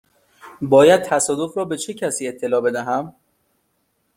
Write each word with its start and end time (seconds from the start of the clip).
باید 0.61 1.01
تصادف 1.03 1.57
را 1.57 1.65
به 1.65 1.77
چه 1.77 1.93
کسی 1.93 2.27
اطلاع 2.27 2.61
بدهم؟ 2.61 3.15